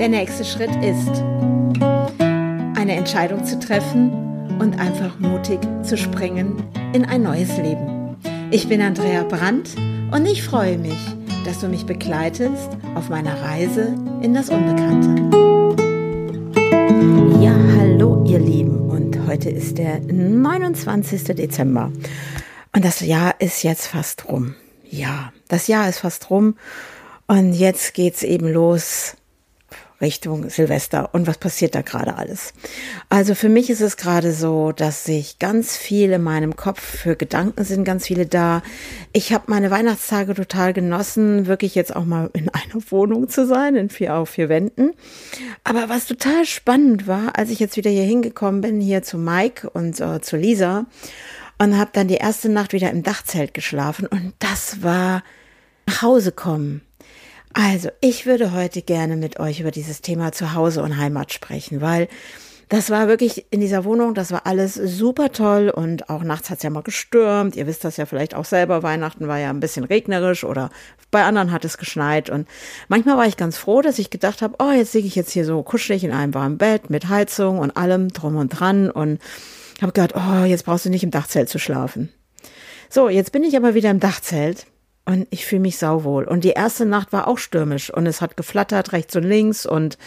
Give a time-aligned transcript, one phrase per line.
[0.00, 1.22] Der nächste Schritt ist,
[2.74, 4.10] eine Entscheidung zu treffen
[4.58, 6.64] und einfach mutig zu springen
[6.94, 8.16] in ein neues Leben.
[8.50, 9.76] Ich bin Andrea Brandt
[10.10, 10.96] und ich freue mich,
[11.44, 15.36] dass du mich begleitest auf meiner Reise in das Unbekannte.
[17.44, 21.24] Ja, hallo ihr Lieben und heute ist der 29.
[21.24, 21.92] Dezember
[22.74, 24.54] und das Jahr ist jetzt fast rum.
[24.88, 26.56] Ja, das Jahr ist fast rum
[27.26, 29.18] und jetzt geht's eben los
[30.00, 31.10] Richtung Silvester.
[31.12, 32.52] Und was passiert da gerade alles?
[33.08, 37.16] Also für mich ist es gerade so, dass sich ganz viel in meinem Kopf für
[37.16, 38.62] Gedanken sind, ganz viele da.
[39.12, 43.76] Ich habe meine Weihnachtstage total genossen, wirklich jetzt auch mal in einer Wohnung zu sein,
[43.76, 44.92] in vier auf vier Wänden.
[45.64, 49.68] Aber was total spannend war, als ich jetzt wieder hier hingekommen bin, hier zu Mike
[49.70, 50.86] und äh, zu Lisa
[51.58, 55.22] und habe dann die erste Nacht wieder im Dachzelt geschlafen und das war
[55.86, 56.82] nach Hause kommen
[57.52, 62.08] also, ich würde heute gerne mit euch über dieses Thema Zuhause und Heimat sprechen, weil
[62.70, 66.58] das war wirklich in dieser Wohnung, das war alles super toll und auch nachts hat
[66.58, 67.56] es ja mal gestürmt.
[67.56, 70.70] Ihr wisst das ja vielleicht auch selber, Weihnachten war ja ein bisschen regnerisch oder
[71.10, 72.46] bei anderen hat es geschneit und
[72.86, 75.44] manchmal war ich ganz froh, dass ich gedacht habe, oh, jetzt liege ich jetzt hier
[75.44, 79.20] so kuschelig in einem warmen Bett mit Heizung und allem drum und dran und
[79.82, 82.12] habe gedacht, oh, jetzt brauchst du nicht im Dachzelt zu schlafen.
[82.88, 84.66] So, jetzt bin ich aber wieder im Dachzelt
[85.10, 86.24] und ich fühle mich sauwohl.
[86.24, 89.98] Und die erste Nacht war auch stürmisch und es hat geflattert rechts und links und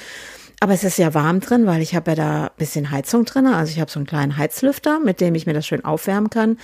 [0.62, 3.48] aber es ist ja warm drin, weil ich habe ja da bisschen Heizung drin.
[3.48, 6.58] Also ich habe so einen kleinen Heizlüfter, mit dem ich mir das schön aufwärmen kann.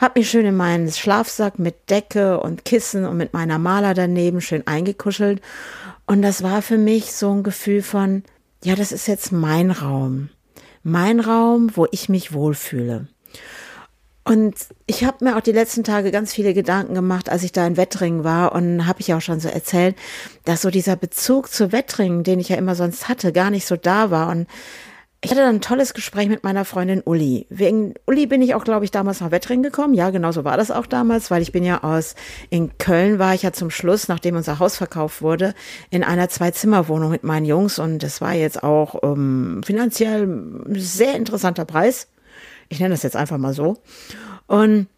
[0.00, 4.40] Hab mich schön in meinen Schlafsack mit Decke und Kissen und mit meiner Maler daneben
[4.40, 5.40] schön eingekuschelt.
[6.04, 8.24] Und das war für mich so ein Gefühl von,
[8.64, 10.30] ja, das ist jetzt mein Raum.
[10.82, 13.06] Mein Raum, wo ich mich wohlfühle.
[14.26, 14.54] Und
[14.86, 17.76] ich habe mir auch die letzten Tage ganz viele Gedanken gemacht, als ich da in
[17.76, 19.96] Wettringen war und habe ich auch schon so erzählt,
[20.46, 23.76] dass so dieser Bezug zu Wettringen, den ich ja immer sonst hatte, gar nicht so
[23.76, 24.30] da war.
[24.30, 24.46] Und
[25.20, 27.46] ich hatte dann ein tolles Gespräch mit meiner Freundin Uli.
[27.50, 29.92] Wegen Uli bin ich auch, glaube ich, damals nach Wettringen gekommen.
[29.92, 32.14] Ja, genau so war das auch damals, weil ich bin ja aus,
[32.48, 35.54] in Köln war ich ja zum Schluss, nachdem unser Haus verkauft wurde,
[35.90, 41.14] in einer Zwei-Zimmer-Wohnung mit meinen Jungs und das war jetzt auch ähm, finanziell ein sehr
[41.14, 42.08] interessanter Preis
[42.68, 43.76] ich nenne das jetzt einfach mal so.
[44.46, 44.88] Und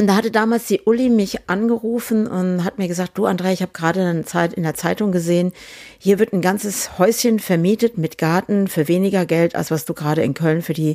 [0.00, 3.72] da hatte damals die Uli mich angerufen und hat mir gesagt, du André, ich habe
[3.72, 5.52] gerade in der Zeitung gesehen,
[5.98, 10.22] hier wird ein ganzes Häuschen vermietet mit Garten für weniger Geld, als was du gerade
[10.22, 10.94] in Köln für die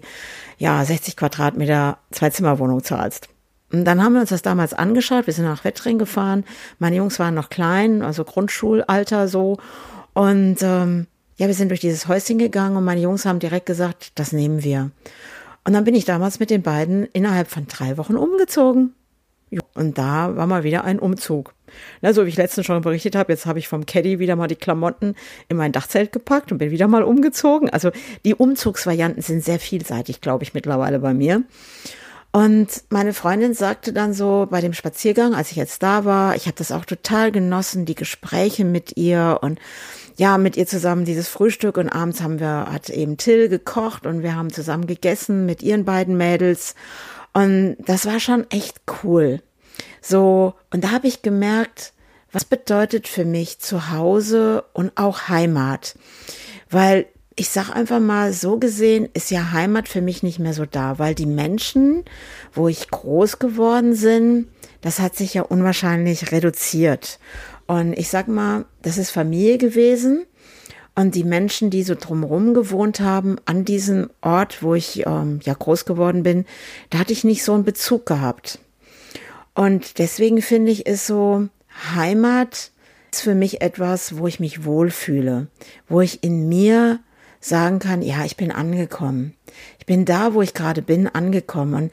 [0.57, 3.27] ja 60 Quadratmeter Zweizimmerwohnung zahlst.
[3.73, 6.45] Und dann haben wir uns das damals angeschaut, wir sind nach Wettring gefahren,
[6.79, 9.57] meine Jungs waren noch klein, also Grundschulalter so.
[10.13, 14.13] Und ähm, ja, wir sind durch dieses Häuschen gegangen und meine Jungs haben direkt gesagt,
[14.15, 14.91] das nehmen wir.
[15.65, 18.93] Und dann bin ich damals mit den beiden innerhalb von drei Wochen umgezogen.
[19.75, 21.53] Und da war mal wieder ein Umzug.
[22.01, 24.47] Na, so wie ich letztens schon berichtet habe, jetzt habe ich vom Caddy wieder mal
[24.47, 25.15] die Klamotten
[25.47, 27.69] in mein Dachzelt gepackt und bin wieder mal umgezogen.
[27.69, 27.91] Also
[28.25, 31.43] die Umzugsvarianten sind sehr vielseitig, glaube ich, mittlerweile bei mir.
[32.31, 36.47] Und meine Freundin sagte dann so bei dem Spaziergang, als ich jetzt da war, ich
[36.47, 39.59] habe das auch total genossen, die Gespräche mit ihr und
[40.15, 44.21] ja, mit ihr zusammen dieses Frühstück und abends haben wir, hat eben Till gekocht und
[44.23, 46.75] wir haben zusammen gegessen mit ihren beiden Mädels.
[47.33, 49.41] Und das war schon echt cool.
[50.01, 51.93] So, und da habe ich gemerkt,
[52.31, 55.95] was bedeutet für mich Zuhause und auch Heimat.
[56.69, 60.65] Weil ich sag einfach mal, so gesehen ist ja Heimat für mich nicht mehr so
[60.65, 62.03] da, weil die Menschen,
[62.53, 64.49] wo ich groß geworden bin,
[64.81, 67.19] das hat sich ja unwahrscheinlich reduziert.
[67.67, 70.25] Und ich sag mal, das ist Familie gewesen.
[70.95, 75.53] Und die Menschen, die so drumherum gewohnt haben, an diesem Ort, wo ich ähm, ja
[75.53, 76.45] groß geworden bin,
[76.91, 78.59] da hatte ich nicht so einen Bezug gehabt.
[79.55, 81.47] Und deswegen finde ich, ist so
[81.95, 82.71] Heimat
[83.11, 85.47] ist für mich etwas, wo ich mich wohlfühle,
[85.87, 86.99] wo ich in mir
[87.39, 89.35] sagen kann, ja, ich bin angekommen.
[89.79, 91.73] Ich bin da, wo ich gerade bin, angekommen.
[91.75, 91.91] Und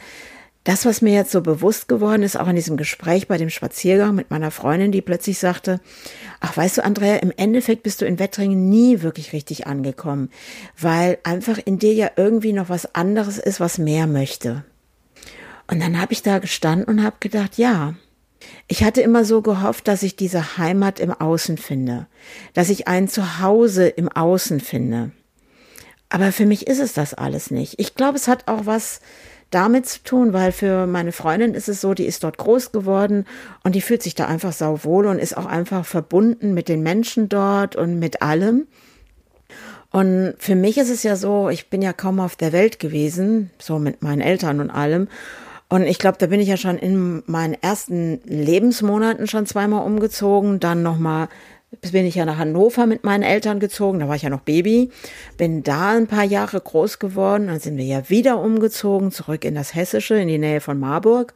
[0.65, 4.15] das, was mir jetzt so bewusst geworden ist, auch in diesem Gespräch bei dem Spaziergang
[4.15, 5.81] mit meiner Freundin, die plötzlich sagte,
[6.41, 10.31] ach weißt du, Andrea, im Endeffekt bist du in Wettringen nie wirklich richtig angekommen,
[10.79, 14.65] weil einfach in dir ja irgendwie noch was anderes ist, was mehr möchte.
[15.67, 17.95] Und dann habe ich da gestanden und habe gedacht, ja,
[18.69, 22.07] ich hatte immer so gehofft, dass ich diese Heimat im Außen finde,
[22.53, 25.13] dass ich ein Zuhause im Außen finde.
[26.09, 27.79] Aber für mich ist es das alles nicht.
[27.79, 29.01] Ich glaube, es hat auch was
[29.51, 33.27] damit zu tun, weil für meine Freundin ist es so, die ist dort groß geworden
[33.65, 37.29] und die fühlt sich da einfach sauwohl und ist auch einfach verbunden mit den Menschen
[37.29, 38.67] dort und mit allem.
[39.91, 43.51] Und für mich ist es ja so, ich bin ja kaum auf der Welt gewesen,
[43.59, 45.09] so mit meinen Eltern und allem.
[45.69, 50.61] Und ich glaube, da bin ich ja schon in meinen ersten Lebensmonaten schon zweimal umgezogen,
[50.61, 51.29] dann nochmal
[51.93, 54.91] bin ich ja nach Hannover mit meinen Eltern gezogen, da war ich ja noch Baby,
[55.37, 59.55] bin da ein paar Jahre groß geworden, dann sind wir ja wieder umgezogen, zurück in
[59.55, 61.35] das Hessische, in die Nähe von Marburg.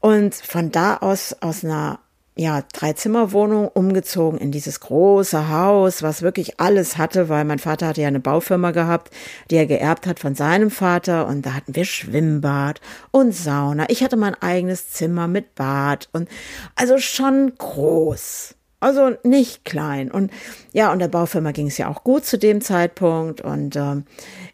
[0.00, 2.00] Und von da aus, aus einer
[2.36, 8.00] ja, Dreizimmerwohnung umgezogen in dieses große Haus, was wirklich alles hatte, weil mein Vater hatte
[8.00, 9.10] ja eine Baufirma gehabt,
[9.50, 13.86] die er geerbt hat von seinem Vater und da hatten wir Schwimmbad und Sauna.
[13.90, 16.28] Ich hatte mein eigenes Zimmer mit Bad und
[16.76, 18.54] also schon groß.
[18.80, 20.10] Also nicht klein.
[20.10, 20.32] Und
[20.72, 23.42] ja, und der Baufirma ging es ja auch gut zu dem Zeitpunkt.
[23.42, 24.04] Und ähm,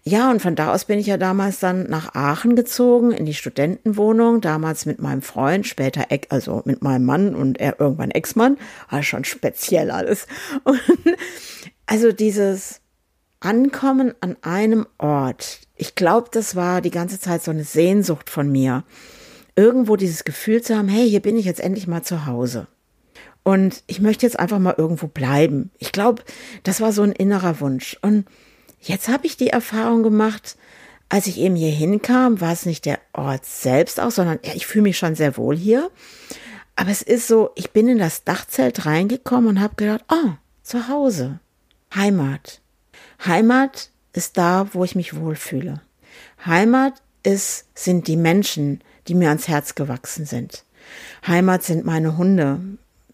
[0.02, 3.34] ja, und von da aus bin ich ja damals dann nach Aachen gezogen, in die
[3.34, 8.58] Studentenwohnung, damals mit meinem Freund, später, also mit meinem Mann und er irgendwann Ex-Mann.
[8.90, 10.26] War schon speziell alles.
[10.64, 10.81] Und
[11.87, 12.81] also dieses
[13.38, 18.50] Ankommen an einem Ort, ich glaube, das war die ganze Zeit so eine Sehnsucht von
[18.50, 18.82] mir.
[19.55, 22.67] Irgendwo dieses Gefühl zu haben, hey, hier bin ich jetzt endlich mal zu Hause.
[23.47, 25.71] Und ich möchte jetzt einfach mal irgendwo bleiben.
[25.79, 26.25] Ich glaube,
[26.65, 27.97] das war so ein innerer Wunsch.
[28.03, 28.27] Und
[28.81, 30.57] jetzt habe ich die Erfahrung gemacht,
[31.09, 34.67] als ich eben hier hinkam, war es nicht der Ort selbst auch, sondern ja, ich
[34.67, 35.93] fühle mich schon sehr wohl hier.
[36.75, 40.33] Aber es ist so, ich bin in das Dachzelt reingekommen und habe gedacht, oh,
[40.65, 41.39] zu Hause,
[41.95, 42.61] Heimat.
[43.25, 45.81] Heimat ist da, wo ich mich wohlfühle.
[46.45, 50.65] Heimat ist, sind die Menschen, die mir ans Herz gewachsen sind.
[51.25, 52.59] Heimat sind meine Hunde,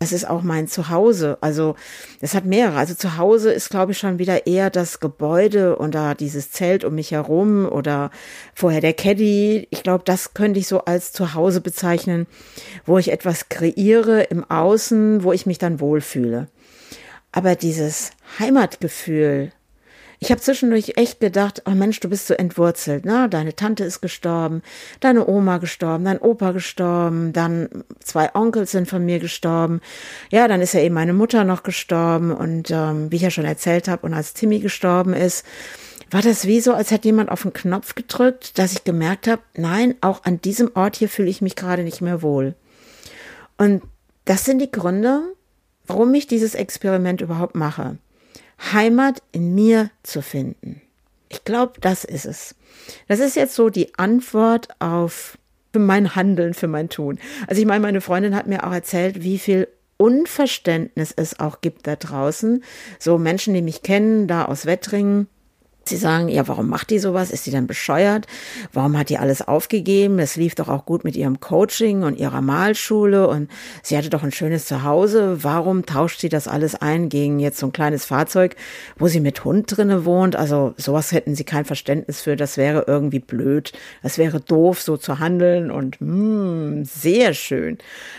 [0.02, 1.38] das ist auch mein Zuhause.
[1.40, 1.76] Also
[2.20, 2.76] es hat mehrere.
[2.76, 6.96] Also Zuhause ist, glaube ich, schon wieder eher das Gebäude und da dieses Zelt um
[6.96, 8.10] mich herum oder
[8.52, 9.68] vorher der Caddy.
[9.70, 12.26] Ich glaube, das könnte ich so als Zuhause bezeichnen,
[12.84, 16.48] wo ich etwas kreiere im Außen, wo ich mich dann wohlfühle.
[17.30, 18.10] Aber dieses
[18.40, 19.52] Heimatgefühl,
[20.22, 23.28] ich habe zwischendurch echt gedacht, oh Mensch, du bist so entwurzelt, ne?
[23.28, 24.62] Deine Tante ist gestorben,
[25.00, 29.80] deine Oma gestorben, dein Opa gestorben, dann zwei Onkels sind von mir gestorben.
[30.30, 33.44] Ja, dann ist ja eben meine Mutter noch gestorben und ähm, wie ich ja schon
[33.44, 35.44] erzählt habe, und als Timmy gestorben ist,
[36.12, 39.42] war das wie so, als hätte jemand auf den Knopf gedrückt, dass ich gemerkt habe,
[39.56, 42.54] nein, auch an diesem Ort hier fühle ich mich gerade nicht mehr wohl.
[43.58, 43.82] Und
[44.24, 45.22] das sind die Gründe,
[45.88, 47.96] warum ich dieses Experiment überhaupt mache.
[48.72, 50.80] Heimat in mir zu finden.
[51.28, 52.54] Ich glaube, das ist es.
[53.08, 55.38] Das ist jetzt so die Antwort auf
[55.74, 57.18] mein Handeln, für mein Tun.
[57.46, 61.86] Also ich meine, meine Freundin hat mir auch erzählt, wie viel Unverständnis es auch gibt
[61.86, 62.62] da draußen.
[62.98, 65.28] So Menschen, die mich kennen, da aus Wettringen,
[65.84, 67.30] Sie sagen, ja, warum macht die sowas?
[67.30, 68.26] Ist sie denn bescheuert?
[68.72, 70.18] Warum hat die alles aufgegeben?
[70.18, 73.50] Das lief doch auch gut mit ihrem Coaching und ihrer Malschule und
[73.82, 75.42] sie hatte doch ein schönes Zuhause.
[75.42, 78.54] Warum tauscht sie das alles ein gegen jetzt so ein kleines Fahrzeug,
[78.96, 80.36] wo sie mit Hund drinne wohnt?
[80.36, 82.36] Also sowas hätten sie kein Verständnis für.
[82.36, 83.72] Das wäre irgendwie blöd.
[84.02, 87.78] Das wäre doof, so zu handeln und mm, sehr schön.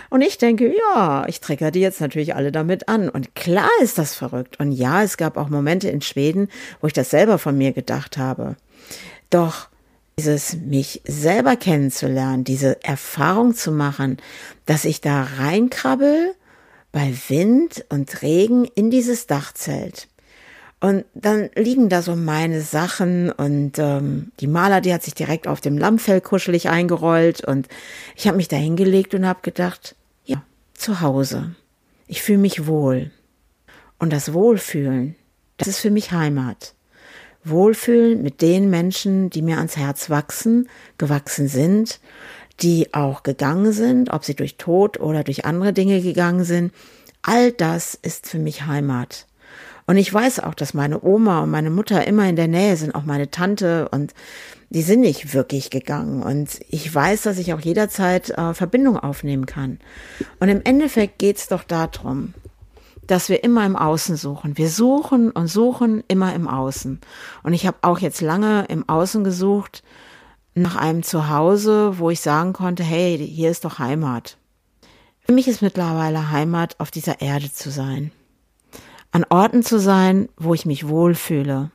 [0.10, 3.10] Und ich denke, ja, ich trigger die jetzt natürlich alle damit an.
[3.10, 4.60] Und klar ist das verrückt.
[4.60, 6.50] Und ja, es gab auch Momente in Schweden,
[6.82, 8.56] wo ich das selber von von mir gedacht habe.
[9.30, 9.70] Doch
[10.18, 14.18] dieses mich selber kennenzulernen, diese Erfahrung zu machen,
[14.66, 16.34] dass ich da reinkrabbel
[16.92, 20.08] bei Wind und Regen in dieses Dachzelt.
[20.80, 25.48] Und dann liegen da so meine Sachen und ähm, die Maler, die hat sich direkt
[25.48, 27.68] auf dem Lammfell kuschelig eingerollt und
[28.16, 29.96] ich habe mich da hingelegt und habe gedacht,
[30.26, 30.44] ja,
[30.74, 31.56] zu Hause.
[32.08, 33.12] Ich fühle mich wohl.
[33.98, 35.16] Und das Wohlfühlen,
[35.58, 36.74] das ist für mich Heimat.
[37.46, 42.00] Wohlfühlen mit den Menschen, die mir ans Herz wachsen, gewachsen sind,
[42.62, 46.72] die auch gegangen sind, ob sie durch Tod oder durch andere Dinge gegangen sind.
[47.22, 49.28] All das ist für mich Heimat.
[49.86, 52.96] Und ich weiß auch, dass meine Oma und meine Mutter immer in der Nähe sind,
[52.96, 54.14] auch meine Tante und
[54.70, 56.24] die sind nicht wirklich gegangen.
[56.24, 59.80] Und ich weiß, dass ich auch jederzeit äh, Verbindung aufnehmen kann.
[60.40, 62.34] Und im Endeffekt geht's doch darum,
[63.08, 64.58] dass wir immer im Außen suchen.
[64.58, 67.00] Wir suchen und suchen immer im Außen.
[67.44, 69.84] Und ich habe auch jetzt lange im Außen gesucht
[70.56, 74.38] nach einem Zuhause, wo ich sagen konnte, hey, hier ist doch Heimat.
[75.20, 78.12] Für mich ist mittlerweile Heimat, auf dieser Erde zu sein.
[79.12, 81.72] An Orten zu sein, wo ich mich wohlfühle,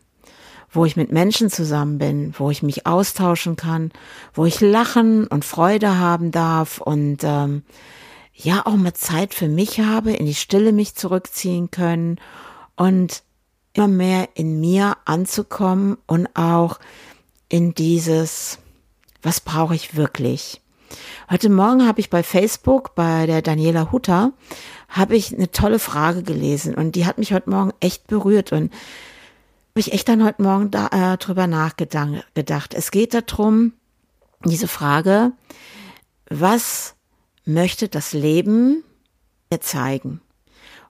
[0.71, 3.91] wo ich mit Menschen zusammen bin, wo ich mich austauschen kann,
[4.35, 7.63] wo ich lachen und Freude haben darf und ähm,
[8.39, 12.21] ja auch mal Zeit für mich habe, in die Stille mich zurückziehen können
[12.77, 13.23] und
[13.73, 16.79] immer mehr in mir anzukommen und auch
[17.49, 18.59] in dieses,
[19.23, 20.61] was brauche ich wirklich?
[21.31, 24.33] Heute Morgen habe ich bei Facebook bei der Daniela Hutter
[24.89, 28.73] habe ich eine tolle Frage gelesen und die hat mich heute Morgen echt berührt und
[28.73, 32.73] habe ich echt dann heute Morgen da, äh, drüber nachgedacht.
[32.73, 33.75] Es geht darum,
[34.45, 35.33] diese Frage,
[36.31, 36.95] was
[37.49, 38.85] möchte das Leben
[39.51, 40.21] mir zeigen.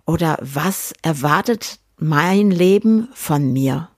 [0.04, 3.88] Oder was erwartet mein Leben von mir?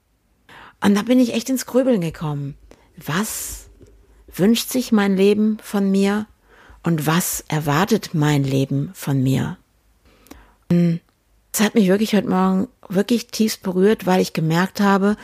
[0.82, 2.54] Und da bin ich echt ins Grübeln gekommen.
[2.96, 3.68] Was
[4.32, 6.26] wünscht sich mein Leben von mir
[6.82, 9.56] und was erwartet mein Leben von mir?
[10.68, 15.16] Das hat mich wirklich heute Morgen wirklich tiefst berührt, weil ich gemerkt habe,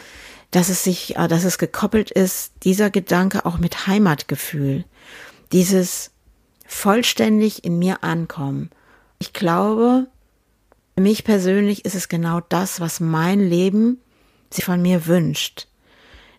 [0.50, 4.84] dass es sich, äh, dass es gekoppelt ist, dieser Gedanke auch mit Heimatgefühl.
[5.52, 6.10] Dieses
[6.66, 8.70] vollständig in mir ankommen.
[9.18, 10.06] Ich glaube,
[10.94, 14.00] für mich persönlich ist es genau das, was mein Leben
[14.50, 15.68] sich von mir wünscht.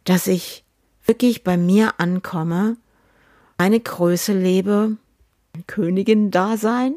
[0.04, 0.64] Dass ich
[1.06, 2.78] wirklich bei mir ankomme,
[3.58, 4.98] eine Größe lebe,
[5.66, 6.96] Königin-Dasein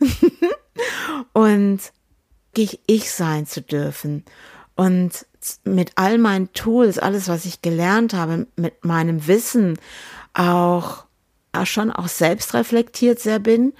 [1.32, 1.78] und
[2.56, 4.24] ich sein zu dürfen
[4.74, 5.26] und
[5.64, 9.78] mit all meinen Tools, alles, was ich gelernt habe, mit meinem Wissen
[10.34, 11.04] auch
[11.64, 13.72] schon auch selbst reflektiert sehr bin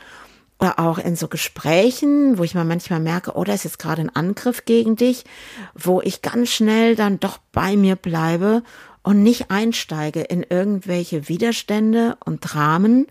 [0.58, 4.02] oder auch in so Gesprächen, wo ich mal manchmal merke, oh, da ist jetzt gerade
[4.02, 5.24] ein Angriff gegen dich,
[5.74, 8.62] wo ich ganz schnell dann doch bei mir bleibe
[9.02, 13.06] und nicht einsteige in irgendwelche Widerstände und Dramen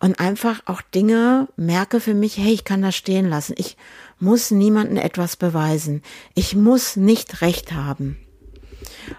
[0.00, 3.54] und einfach auch Dinge merke für mich, hey, ich kann das stehen lassen.
[3.56, 3.76] Ich
[4.18, 6.02] muss niemandem etwas beweisen.
[6.34, 8.18] Ich muss nicht recht haben.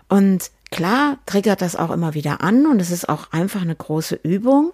[0.10, 4.20] Und klar triggert das auch immer wieder an und es ist auch einfach eine große
[4.24, 4.74] Übung,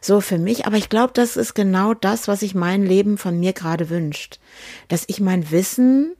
[0.00, 0.66] so für mich.
[0.66, 4.38] Aber ich glaube, das ist genau das, was sich mein Leben von mir gerade wünscht.
[4.88, 6.14] Dass ich mein Wissen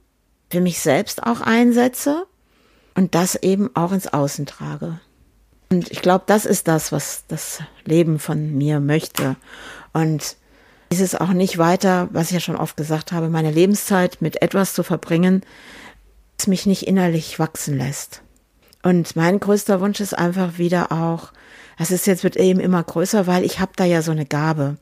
[0.49, 2.25] für mich selbst auch einsetze
[2.93, 4.99] und das eben auch ins Außen trage.
[5.69, 9.37] Und ich glaube, das ist das, was das Leben von mir möchte.
[9.93, 10.35] Und
[10.89, 14.41] ist es auch nicht weiter, was ich ja schon oft gesagt habe, meine Lebenszeit mit
[14.41, 15.41] etwas zu verbringen,
[16.35, 18.23] das mich nicht innerlich wachsen lässt.
[18.83, 21.31] Und mein größter Wunsch ist einfach wieder auch,
[21.77, 24.77] das ist jetzt wird eben immer größer, weil ich habe da ja so eine Gabe.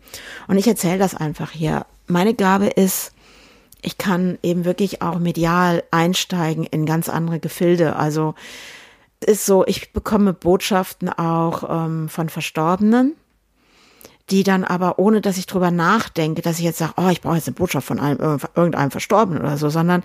[0.47, 1.85] Und ich erzähle das einfach hier.
[2.07, 3.13] Meine Gabe ist,
[3.81, 7.95] ich kann eben wirklich auch medial einsteigen in ganz andere Gefilde.
[7.95, 8.35] Also
[9.25, 13.15] ist so, ich bekomme Botschaften auch ähm, von Verstorbenen,
[14.29, 17.35] die dann aber, ohne dass ich drüber nachdenke, dass ich jetzt sage, oh, ich brauche
[17.35, 20.03] jetzt eine Botschaft von einem, irgendeinem Verstorbenen oder so, sondern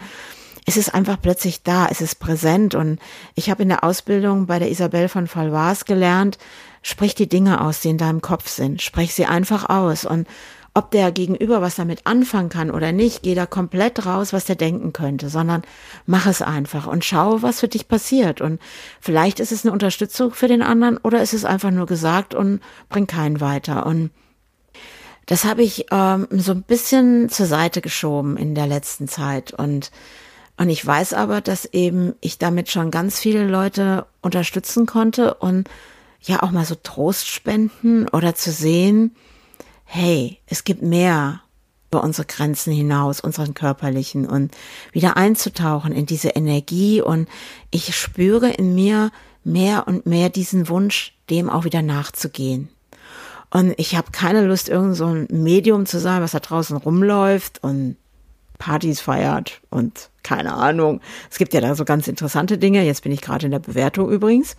[0.65, 2.75] es ist einfach plötzlich da, es ist präsent.
[2.75, 2.99] Und
[3.35, 6.39] ich habe in der Ausbildung bei der Isabel von Falvars gelernt,
[6.83, 8.83] sprich die Dinge aus, die in deinem Kopf sind.
[8.83, 10.05] Sprich sie einfach aus.
[10.05, 10.27] Und
[10.77, 14.57] ob der Gegenüber was damit anfangen kann oder nicht, geh da komplett raus, was der
[14.57, 15.63] denken könnte, sondern
[16.05, 18.41] mach es einfach und schau, was für dich passiert.
[18.41, 18.61] Und
[19.01, 22.61] vielleicht ist es eine Unterstützung für den anderen oder ist es einfach nur gesagt und
[22.89, 23.87] bringt keinen weiter.
[23.87, 24.11] Und
[25.27, 29.93] das habe ich ähm, so ein bisschen zur Seite geschoben in der letzten Zeit und
[30.57, 35.69] und ich weiß aber, dass eben ich damit schon ganz viele Leute unterstützen konnte und
[36.23, 39.15] ja auch mal so Trost spenden oder zu sehen,
[39.85, 41.41] hey, es gibt mehr
[41.91, 44.53] über unsere Grenzen hinaus, unseren körperlichen und
[44.93, 47.29] wieder einzutauchen in diese Energie und
[47.71, 49.11] ich spüre in mir
[49.45, 52.69] mehr und mehr diesen Wunsch, dem auch wieder nachzugehen.
[53.51, 57.63] Und ich habe keine Lust, irgend so ein Medium zu sein, was da draußen rumläuft
[57.63, 57.97] und
[58.59, 61.01] Partys feiert und keine Ahnung.
[61.31, 62.85] Es gibt ja da so ganz interessante Dinge.
[62.85, 64.57] Jetzt bin ich gerade in der Bewertung übrigens.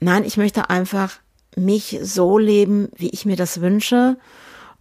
[0.00, 1.20] Nein, ich möchte einfach
[1.54, 4.16] mich so leben, wie ich mir das wünsche.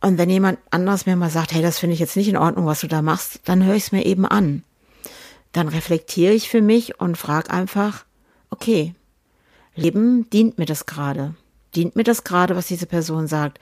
[0.01, 2.65] Und wenn jemand anders mir mal sagt, hey, das finde ich jetzt nicht in Ordnung,
[2.65, 4.63] was du da machst, dann höre ich es mir eben an.
[5.51, 8.05] Dann reflektiere ich für mich und frage einfach,
[8.49, 8.93] okay,
[9.75, 11.35] Leben dient mir das gerade?
[11.75, 13.59] Dient mir das gerade, was diese Person sagt?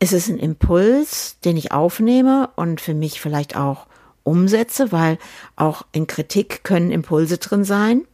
[0.00, 3.86] Ist es ein Impuls, den ich aufnehme und für mich vielleicht auch
[4.30, 5.18] umsetze, weil
[5.56, 8.06] auch in Kritik können Impulse drin sein?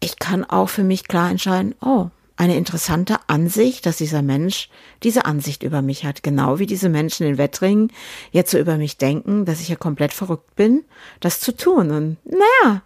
[0.00, 4.68] Ich kann auch für mich klar entscheiden, oh, eine interessante Ansicht, dass dieser Mensch
[5.02, 6.22] diese Ansicht über mich hat.
[6.24, 7.92] Genau wie diese Menschen in Wettringen
[8.32, 10.84] jetzt so über mich denken, dass ich ja komplett verrückt bin,
[11.20, 11.90] das zu tun.
[11.90, 12.82] Und naja,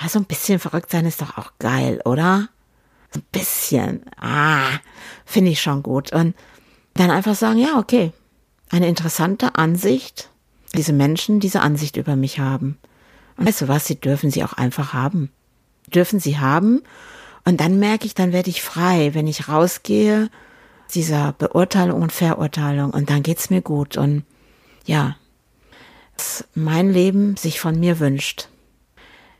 [0.00, 2.48] also ein bisschen verrückt sein ist doch auch geil, oder?
[3.14, 4.04] Ein bisschen.
[4.20, 4.68] Ah,
[5.24, 6.12] finde ich schon gut.
[6.12, 6.34] Und
[6.94, 8.12] dann einfach sagen, ja, okay,
[8.70, 10.30] eine interessante Ansicht,
[10.74, 12.78] diese Menschen diese Ansicht über mich haben.
[13.36, 15.30] Und weißt du was, sie dürfen sie auch einfach haben.
[15.92, 16.82] Dürfen sie haben
[17.44, 20.30] und dann merke ich, dann werde ich frei, wenn ich rausgehe,
[20.94, 22.90] dieser Beurteilung und Verurteilung.
[22.90, 23.96] Und dann geht's mir gut.
[23.96, 24.24] Und
[24.86, 25.16] ja,
[26.16, 28.48] was mein Leben sich von mir wünscht.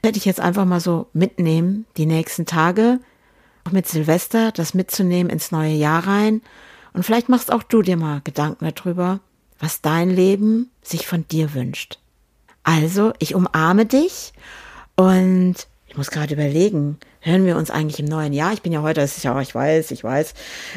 [0.02, 2.98] Werde ich jetzt einfach mal so mitnehmen, die nächsten Tage,
[3.64, 6.42] auch mit Silvester, das mitzunehmen ins neue Jahr rein.
[6.92, 9.20] Und vielleicht machst auch du dir mal Gedanken darüber,
[9.62, 12.00] was dein Leben sich von dir wünscht.
[12.64, 14.32] Also, ich umarme dich
[14.96, 15.54] und
[15.86, 18.52] ich muss gerade überlegen, hören wir uns eigentlich im neuen Jahr?
[18.52, 20.34] Ich bin ja heute, es ist ja, ich weiß, ich weiß,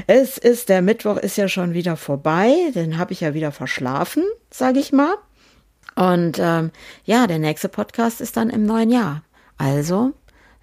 [0.07, 4.23] es ist, der Mittwoch ist ja schon wieder vorbei, den habe ich ja wieder verschlafen,
[4.51, 5.15] sage ich mal.
[5.95, 6.71] Und ähm,
[7.05, 9.23] ja, der nächste Podcast ist dann im neuen Jahr.
[9.57, 10.11] Also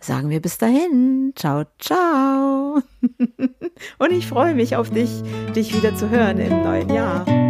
[0.01, 1.33] sagen wir bis dahin.
[1.35, 2.83] Ciao, ciao.
[3.99, 5.11] Und ich freue mich auf dich,
[5.57, 7.42] dich wieder zu hören im neuen Jahr.